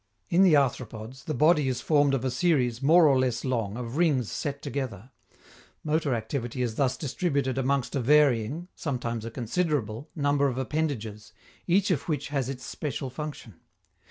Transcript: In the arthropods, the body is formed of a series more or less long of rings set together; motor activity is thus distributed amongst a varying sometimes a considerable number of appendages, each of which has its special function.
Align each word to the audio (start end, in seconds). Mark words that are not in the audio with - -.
In 0.31 0.41
the 0.41 0.53
arthropods, 0.55 1.25
the 1.25 1.35
body 1.35 1.67
is 1.67 1.79
formed 1.79 2.15
of 2.15 2.25
a 2.25 2.31
series 2.31 2.81
more 2.81 3.07
or 3.07 3.19
less 3.19 3.45
long 3.45 3.77
of 3.77 3.97
rings 3.97 4.31
set 4.31 4.63
together; 4.63 5.11
motor 5.83 6.15
activity 6.15 6.63
is 6.63 6.73
thus 6.73 6.97
distributed 6.97 7.59
amongst 7.59 7.95
a 7.95 7.99
varying 7.99 8.67
sometimes 8.73 9.25
a 9.25 9.29
considerable 9.29 10.09
number 10.15 10.47
of 10.47 10.57
appendages, 10.57 11.33
each 11.67 11.91
of 11.91 12.09
which 12.09 12.29
has 12.29 12.49
its 12.49 12.65
special 12.65 13.11
function. 13.11 13.59